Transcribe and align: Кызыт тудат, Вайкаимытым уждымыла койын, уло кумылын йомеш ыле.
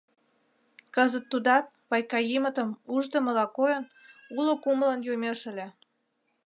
Кызыт 0.95 1.25
тудат, 1.31 1.65
Вайкаимытым 1.89 2.69
уждымыла 2.95 3.45
койын, 3.57 3.83
уло 4.37 4.53
кумылын 4.63 5.01
йомеш 5.07 5.39
ыле. 5.51 5.67